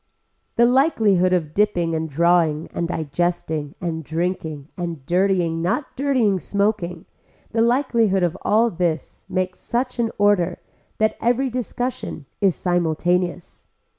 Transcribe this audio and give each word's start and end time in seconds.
The 0.55 0.65
likelihood 0.65 1.31
of 1.31 1.53
dipping 1.53 1.93
and 1.93 2.09
drawing 2.09 2.69
and 2.73 2.87
digesting 2.87 3.75
and 3.79 4.03
drinking 4.03 4.69
and 4.75 5.05
dirtying 5.05 5.61
not 5.61 5.95
dirtying 5.95 6.39
smoking, 6.39 7.05
the 7.51 7.61
likelihood 7.61 8.23
of 8.23 8.35
all 8.41 8.71
this 8.71 9.25
makes 9.29 9.59
such 9.59 9.99
an 9.99 10.09
order 10.17 10.57
that 10.97 11.17
every 11.21 11.51
discussion 11.51 12.25
is 12.41 12.55
simultaneous. 12.55 13.65